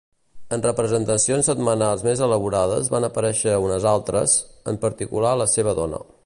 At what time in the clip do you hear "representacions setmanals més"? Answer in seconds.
0.65-2.23